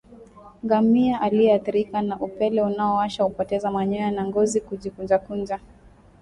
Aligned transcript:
Ngamia 0.65 1.21
aliyeathirika 1.21 2.01
na 2.01 2.19
upele 2.19 2.61
unaowasha 2.61 3.23
hupoteza 3.23 3.71
manyoya 3.71 4.11
na 4.11 4.25
ngozi 4.27 4.61
kujikunjakunja 4.61 5.59